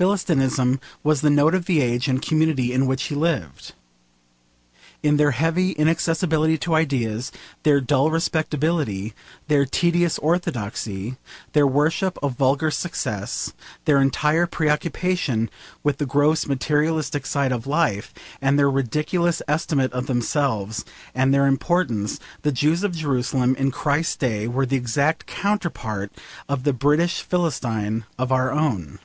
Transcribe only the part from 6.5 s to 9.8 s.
to ideas, their dull respectability, their